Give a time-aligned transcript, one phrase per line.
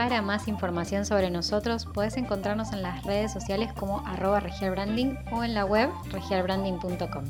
[0.00, 5.44] Para más información sobre nosotros puedes encontrarnos en las redes sociales como arroba regialbranding o
[5.44, 7.24] en la web regialbranding.com.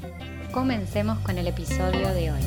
[0.52, 2.40] Comencemos con el episodio de hoy.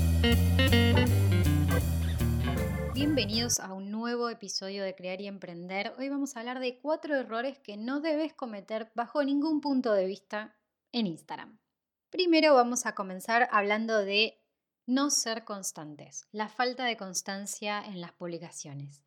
[2.93, 5.93] Bienvenidos a un nuevo episodio de Crear y Emprender.
[5.97, 10.05] Hoy vamos a hablar de cuatro errores que no debes cometer bajo ningún punto de
[10.05, 10.55] vista
[10.93, 11.59] en Instagram.
[12.09, 14.41] Primero vamos a comenzar hablando de
[14.85, 19.03] no ser constantes, la falta de constancia en las publicaciones.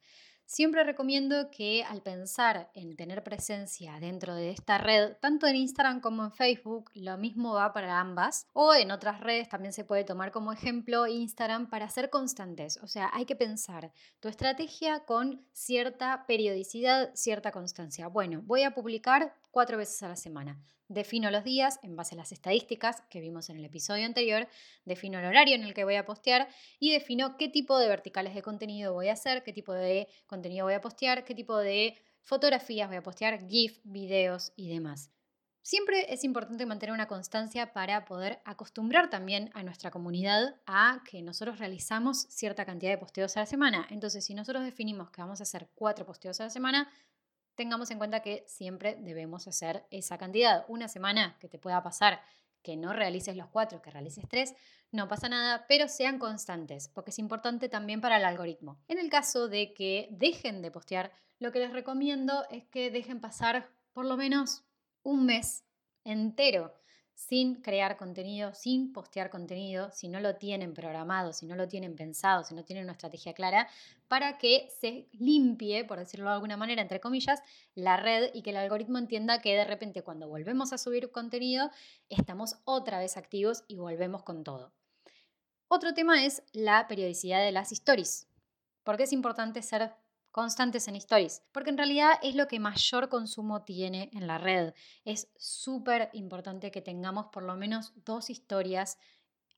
[0.49, 6.01] Siempre recomiendo que al pensar en tener presencia dentro de esta red, tanto en Instagram
[6.01, 10.05] como en Facebook, lo mismo va para ambas, o en otras redes también se puede
[10.05, 12.79] tomar como ejemplo Instagram para ser constantes.
[12.81, 18.07] O sea, hay que pensar tu estrategia con cierta periodicidad, cierta constancia.
[18.07, 20.63] Bueno, voy a publicar cuatro veces a la semana.
[20.89, 24.47] Defino los días en base a las estadísticas que vimos en el episodio anterior,
[24.85, 26.47] defino el horario en el que voy a postear
[26.79, 30.07] y defino qué tipo de verticales de contenido voy a hacer, qué tipo de
[30.37, 35.11] voy a postear, qué tipo de fotografías voy a postear, GIF, videos y demás.
[35.63, 41.23] Siempre es importante mantener una constancia para poder acostumbrar también a nuestra comunidad a que
[41.23, 43.85] nosotros realizamos cierta cantidad de posteos a la semana.
[43.91, 46.89] Entonces, si nosotros definimos que vamos a hacer cuatro posteos a la semana,
[47.57, 50.65] tengamos en cuenta que siempre debemos hacer esa cantidad.
[50.69, 52.21] Una semana que te pueda pasar
[52.67, 54.53] que no realices los cuatro, que realices tres,
[54.91, 58.81] no pasa nada, pero sean constantes, porque es importante también para el algoritmo.
[58.89, 63.21] En el caso de que dejen de postear, lo que les recomiendo es que dejen
[63.21, 64.65] pasar por lo menos
[65.05, 65.63] un mes
[66.03, 66.75] entero
[67.17, 71.97] sin crear contenido, sin postear contenido, si no lo tienen programado, si no lo tienen
[71.97, 73.69] pensado, si no tienen una estrategia clara,
[74.07, 77.41] para que se limpie, por decirlo de alguna manera, entre comillas,
[77.75, 81.71] la red y que el algoritmo entienda que de repente cuando volvemos a subir contenido,
[82.11, 84.75] estamos otra vez activos y volvemos con todo.
[85.69, 88.29] Otro tema es la periodicidad de las stories.
[88.85, 89.95] porque es importante ser
[90.37, 94.75] constantes en stories, porque en realidad es lo que mayor consumo tiene en la red.
[95.07, 98.99] Es súper importante que tengamos por lo menos dos historias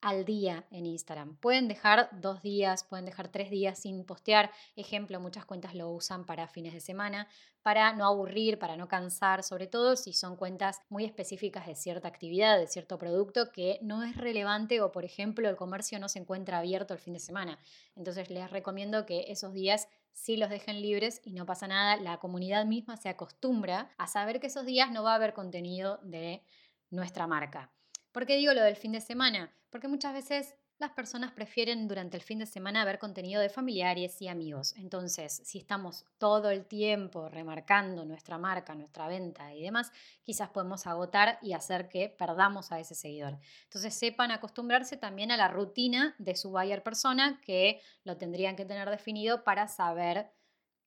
[0.01, 1.37] al día en Instagram.
[1.39, 4.53] Pueden dejar dos días, pueden dejar tres días sin postear.
[4.77, 7.27] Ejemplo, muchas cuentas lo usan para fines de semana,
[7.63, 12.07] para no aburrir, para no cansar, sobre todo si son cuentas muy específicas de cierta
[12.07, 16.21] actividad, de cierto producto que no es relevante o, por ejemplo, el comercio no se
[16.21, 17.59] encuentra abierto el fin de semana.
[17.97, 19.89] Entonces les recomiendo que esos días
[20.19, 21.97] sí los dejen libres y no pasa nada.
[21.97, 25.99] La comunidad misma se acostumbra a saber que esos días no va a haber contenido
[26.03, 26.43] de
[26.91, 27.71] nuestra marca.
[28.13, 29.53] ¿Por qué digo lo del fin de semana?
[29.71, 34.23] Porque muchas veces las personas prefieren durante el fin de semana ver contenido de familiares
[34.23, 34.75] y amigos.
[34.77, 39.91] Entonces, si estamos todo el tiempo remarcando nuestra marca, nuestra venta y demás,
[40.23, 43.39] quizás podemos agotar y hacer que perdamos a ese seguidor.
[43.65, 48.65] Entonces, sepan acostumbrarse también a la rutina de su buyer persona que lo tendrían que
[48.65, 50.31] tener definido para saber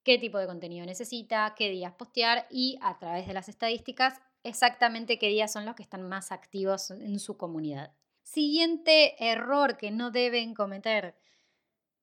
[0.03, 5.19] qué tipo de contenido necesita, qué días postear y a través de las estadísticas exactamente
[5.19, 7.93] qué días son los que están más activos en su comunidad.
[8.33, 11.17] Siguiente error que no deben cometer,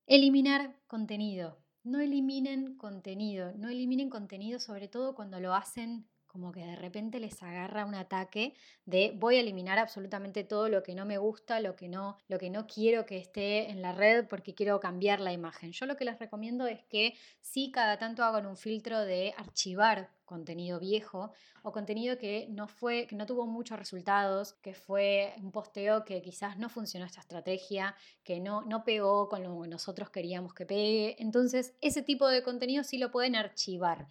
[0.06, 1.56] eliminar contenido.
[1.84, 7.18] No eliminen contenido, no eliminen contenido sobre todo cuando lo hacen como que de repente
[7.18, 8.52] les agarra un ataque
[8.84, 12.38] de voy a eliminar absolutamente todo lo que no me gusta, lo que no, lo
[12.38, 15.72] que no quiero que esté en la red porque quiero cambiar la imagen.
[15.72, 20.10] Yo lo que les recomiendo es que sí cada tanto hagan un filtro de archivar
[20.28, 25.50] contenido viejo o contenido que no fue, que no tuvo muchos resultados, que fue un
[25.50, 30.10] posteo que quizás no funcionó esta estrategia, que no, no pegó con lo que nosotros
[30.10, 31.16] queríamos que pegue.
[31.18, 34.06] Entonces, ese tipo de contenido sí lo pueden archivar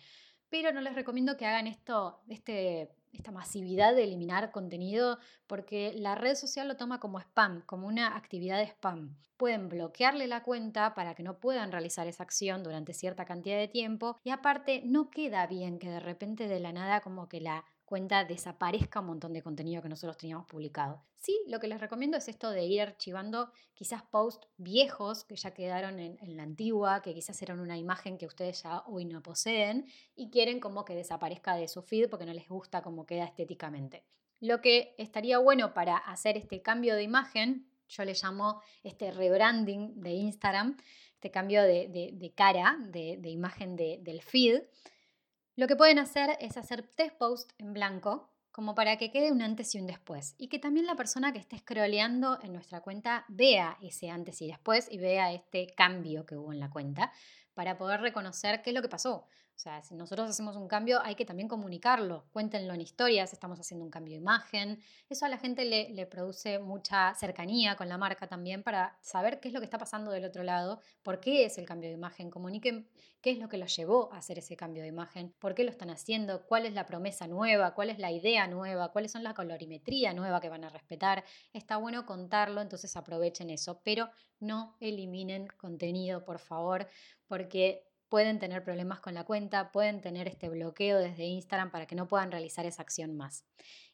[0.49, 6.15] pero no les recomiendo que hagan esto, este, esta masividad de eliminar contenido, porque la
[6.15, 9.17] red social lo toma como spam, como una actividad de spam.
[9.37, 13.67] Pueden bloquearle la cuenta para que no puedan realizar esa acción durante cierta cantidad de
[13.67, 17.65] tiempo y aparte no queda bien que de repente de la nada como que la
[17.87, 21.01] cuenta desaparezca un montón de contenido que nosotros teníamos publicado.
[21.17, 25.51] Sí, lo que les recomiendo es esto de ir archivando quizás posts viejos que ya
[25.51, 29.87] quedaron en, la antigua, que quizás eran una imagen que ustedes ya hoy no poseen
[30.15, 34.03] y quieren como que desaparezca de su feed porque no les gusta cómo queda estéticamente.
[34.41, 40.01] Lo que estaría bueno para hacer este cambio de imagen, yo le llamo este rebranding
[40.01, 40.75] de Instagram,
[41.13, 44.61] este cambio de, cara, de, imagen del feed,
[45.57, 49.41] Lo que pueden hacer es hacer test post en blanco, como para que quede un
[49.41, 50.35] antes y un después.
[50.37, 54.47] Y que también la persona que esté scrolleando en nuestra cuenta vea ese antes y
[54.47, 57.11] después y vea este cambio que hubo en la cuenta
[57.55, 59.25] para poder reconocer qué es lo que pasó.
[59.57, 62.25] O sea, si nosotros hacemos un cambio, hay que también comunicarlo.
[62.31, 64.79] Cuéntenlo en historias, estamos haciendo un cambio de imagen.
[65.09, 69.47] Eso a la gente le, produce mucha cercanía con la marca también para saber qué
[69.47, 72.29] es lo que está pasando del otro lado, por qué es el cambio de imagen.
[72.29, 72.87] Comuniquen
[73.19, 75.71] qué es lo que los llevó a hacer ese cambio de imagen, por qué lo
[75.71, 79.33] están haciendo, cuál es la promesa nueva, cuál es la idea nueva, cuáles son la
[79.33, 81.23] colorimetría nueva que van a respetar.
[81.51, 86.87] Está bueno contarlo, entonces aprovechen eso, pero no eliminen contenido, por favor,
[87.27, 91.95] porque pueden tener problemas con la cuenta, pueden tener este bloqueo desde Instagram para que
[91.95, 93.45] no puedan realizar esa acción más.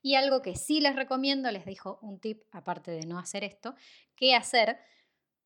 [0.01, 3.75] Y algo que sí les recomiendo, les dejo un tip aparte de no hacer esto,
[4.15, 4.77] qué hacer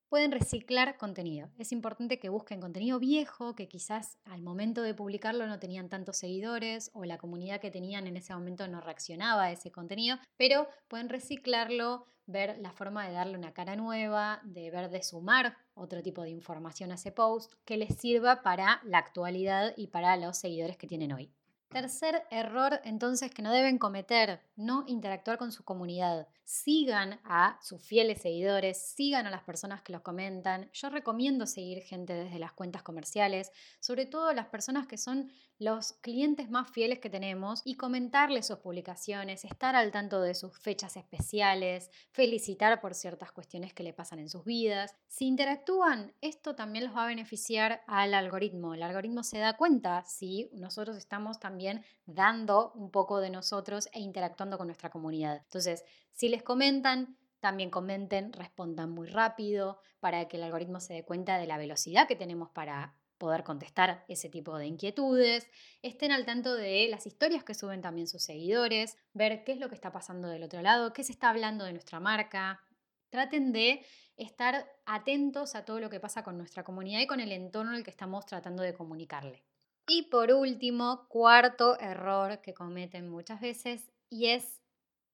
[0.09, 1.49] pueden reciclar contenido.
[1.57, 6.17] Es importante que busquen contenido viejo que quizás al momento de publicarlo no tenían tantos
[6.17, 10.67] seguidores o la comunidad que tenían en ese momento no reaccionaba a ese contenido, pero
[10.87, 16.01] pueden reciclarlo, ver la forma de darle una cara nueva, de ver de sumar otro
[16.01, 20.37] tipo de información a ese post que les sirva para la actualidad y para los
[20.37, 21.31] seguidores que tienen hoy.
[21.69, 26.29] Tercer error entonces que no deben cometer, no interactuar con su comunidad.
[26.45, 30.69] Sigan a sus fieles seguidores, sigan a las personas que los comentan.
[30.71, 33.51] Yo recomiendo seguir gente desde las cuentas comerciales,
[33.81, 38.59] sobre todo las personas que son los clientes más fieles que tenemos y comentarles sus
[38.59, 44.19] publicaciones, estar al tanto de sus fechas especiales, felicitar por ciertas cuestiones que le pasan
[44.19, 44.95] en sus vidas.
[45.07, 48.73] Si interactúan, esto también los va a beneficiar al algoritmo.
[48.73, 53.99] El algoritmo se da cuenta si nosotros estamos también dando un poco de nosotros e
[53.99, 55.41] interactuando con nuestra comunidad.
[55.43, 61.03] Entonces, si les comentan, también comenten, respondan muy rápido para que el algoritmo se dé
[61.03, 65.47] cuenta de la velocidad que tenemos para poder contestar ese tipo de inquietudes,
[65.81, 69.69] estén al tanto de las historias que suben también sus seguidores, ver qué es lo
[69.69, 72.61] que está pasando del otro lado, qué se está hablando de nuestra marca.
[73.09, 73.85] Traten de
[74.17, 77.83] estar atentos a todo lo que pasa con nuestra comunidad y con el entorno al
[77.83, 79.43] que estamos tratando de comunicarle.
[79.87, 84.61] Y por último, cuarto error que cometen muchas veces y es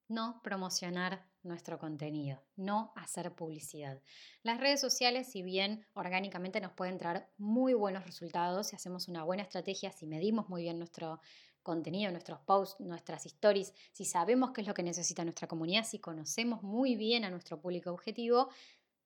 [0.07, 4.01] no promocionar nuestro contenido, no hacer publicidad.
[4.43, 9.23] Las redes sociales, si bien orgánicamente nos pueden traer muy buenos resultados, si hacemos una
[9.23, 11.19] buena estrategia, si medimos muy bien nuestro
[11.61, 15.99] contenido, nuestros posts, nuestras stories, si sabemos qué es lo que necesita nuestra comunidad, si
[15.99, 18.49] conocemos muy bien a nuestro público objetivo,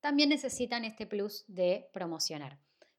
[0.00, 2.58] también necesitan este plus de promocionar.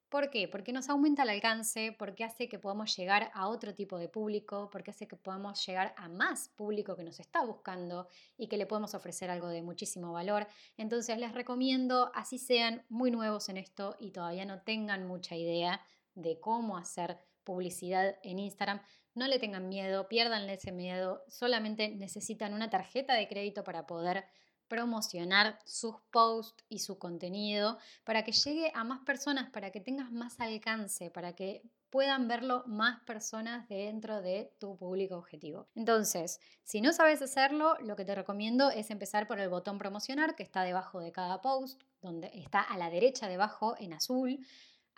[0.10, 0.48] ¿Por qué?
[0.48, 4.68] Porque nos aumenta el alcance, porque hace que podamos llegar a otro tipo de público,
[4.72, 8.66] porque hace que podamos llegar a más público que nos está buscando y que le
[8.66, 10.48] podemos ofrecer algo de muchísimo valor.
[10.78, 15.80] Entonces les recomiendo, así sean muy nuevos en esto y todavía no tengan mucha idea
[16.16, 18.82] de cómo hacer publicidad en Instagram,
[19.14, 24.26] no le tengan miedo, pierdan ese miedo, solamente necesitan una tarjeta de crédito para poder
[24.70, 30.12] promocionar sus posts y su contenido para que llegue a más personas, para que tengas
[30.12, 35.68] más alcance, para que puedan verlo más personas dentro de tu público objetivo.
[35.76, 40.36] Entonces, si no sabes hacerlo, lo que te recomiendo es empezar por el botón promocionar
[40.36, 44.40] que está debajo de cada post, donde está a la derecha debajo en azul.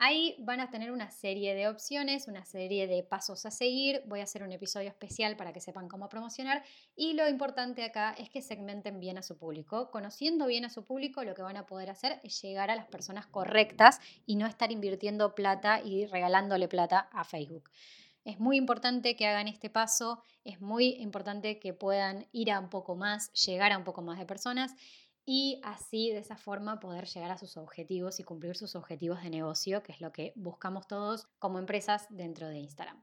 [0.03, 4.01] Ahí van a tener una serie de opciones, una serie de pasos a seguir.
[4.07, 6.63] Voy a hacer un episodio especial para que sepan cómo promocionar.
[6.95, 9.91] Y lo importante acá es que segmenten bien a su público.
[9.91, 12.87] Conociendo bien a su público, lo que van a poder hacer es llegar a las
[12.87, 17.69] personas correctas y no estar invirtiendo plata y regalándole plata a Facebook.
[18.23, 22.69] Es muy importante que hagan este paso, es muy importante que puedan ir a un
[22.69, 24.75] poco más, llegar a un poco más de personas
[25.33, 29.29] y así de esa forma poder llegar a sus objetivos y cumplir sus objetivos de
[29.29, 33.01] negocio, que es lo que buscamos todos como empresas dentro de Instagram.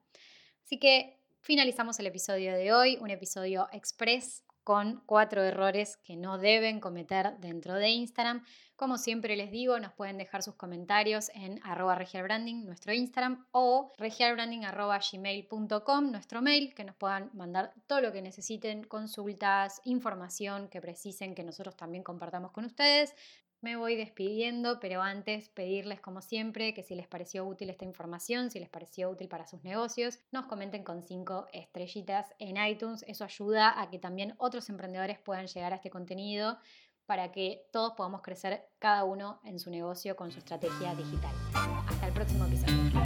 [0.63, 6.37] Así que finalizamos el episodio de hoy, un episodio express con cuatro errores que no
[6.37, 8.45] deben cometer dentro de Instagram.
[8.77, 13.91] Como siempre les digo, nos pueden dejar sus comentarios en arroba regialbranding, nuestro Instagram, o
[13.97, 21.35] regialbranding.gmail.com, nuestro mail, que nos puedan mandar todo lo que necesiten, consultas, información que precisen
[21.35, 23.15] que nosotros también compartamos con ustedes.
[23.61, 28.53] Me voy despidiendo, pero antes pedirles como siempre que si les pareció útil esta información,
[28.53, 33.05] si les pareció útil para sus negocios, nos comenten con cinco estrellitas en iTunes.
[33.09, 36.59] Eso ayuda a que también otros emprendedores puedan llegar a este contenido
[37.07, 41.35] para que todos podamos crecer cada uno en su negocio con su estrategia digital.
[41.53, 43.03] Hasta el próximo episodio.